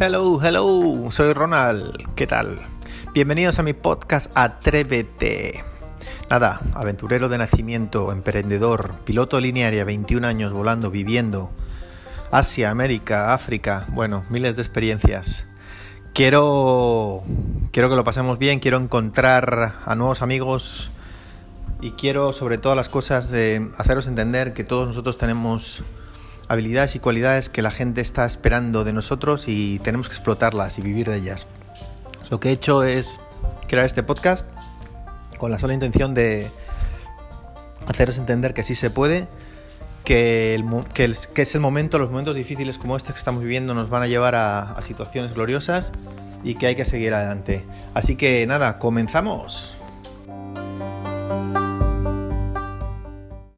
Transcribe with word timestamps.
Hello, 0.00 0.40
hello, 0.42 1.10
soy 1.10 1.34
Ronald, 1.34 1.96
¿qué 2.16 2.26
tal? 2.26 2.58
Bienvenidos 3.12 3.58
a 3.58 3.62
mi 3.62 3.74
podcast 3.74 4.30
Atrévete. 4.34 5.62
Nada, 6.30 6.60
aventurero 6.72 7.28
de 7.28 7.36
nacimiento, 7.36 8.10
emprendedor, 8.10 8.94
piloto 9.04 9.38
linearia, 9.38 9.84
21 9.84 10.26
años 10.26 10.52
volando, 10.52 10.90
viviendo, 10.90 11.50
Asia, 12.30 12.70
América, 12.70 13.34
África, 13.34 13.84
bueno, 13.88 14.24
miles 14.30 14.56
de 14.56 14.62
experiencias. 14.62 15.44
Quiero, 16.14 17.22
quiero 17.70 17.90
que 17.90 17.96
lo 17.96 18.02
pasemos 18.02 18.38
bien, 18.38 18.60
quiero 18.60 18.78
encontrar 18.78 19.80
a 19.84 19.94
nuevos 19.94 20.22
amigos 20.22 20.90
y 21.82 21.92
quiero 21.92 22.32
sobre 22.32 22.56
todas 22.56 22.76
las 22.76 22.88
cosas 22.88 23.30
de 23.30 23.70
haceros 23.76 24.06
entender 24.06 24.54
que 24.54 24.64
todos 24.64 24.88
nosotros 24.88 25.18
tenemos 25.18 25.84
habilidades 26.48 26.96
y 26.96 26.98
cualidades 26.98 27.48
que 27.48 27.62
la 27.62 27.70
gente 27.70 28.00
está 28.00 28.24
esperando 28.26 28.84
de 28.84 28.92
nosotros 28.92 29.44
y 29.48 29.78
tenemos 29.80 30.08
que 30.08 30.14
explotarlas 30.14 30.78
y 30.78 30.82
vivir 30.82 31.08
de 31.08 31.16
ellas. 31.16 31.46
Lo 32.30 32.40
que 32.40 32.50
he 32.50 32.52
hecho 32.52 32.82
es 32.82 33.20
crear 33.68 33.86
este 33.86 34.02
podcast 34.02 34.46
con 35.38 35.50
la 35.50 35.58
sola 35.58 35.74
intención 35.74 36.14
de 36.14 36.48
haceros 37.86 38.18
entender 38.18 38.54
que 38.54 38.64
sí 38.64 38.74
se 38.74 38.90
puede, 38.90 39.28
que, 40.04 40.54
es 41.36 41.54
el 41.54 41.60
momento, 41.60 41.98
los 41.98 42.10
momentos 42.10 42.36
difíciles 42.36 42.78
como 42.78 42.96
este 42.96 43.12
que 43.12 43.18
estamos 43.18 43.42
viviendo 43.42 43.74
nos 43.74 43.88
van 43.88 44.02
a 44.02 44.06
llevar 44.06 44.34
a 44.34 44.76
situaciones 44.82 45.34
gloriosas 45.34 45.92
y 46.44 46.54
que 46.54 46.66
hay 46.66 46.74
que 46.74 46.84
seguir 46.84 47.14
adelante. 47.14 47.64
Así 47.94 48.16
que 48.16 48.46
nada, 48.46 48.78
comenzamos. 48.78 49.78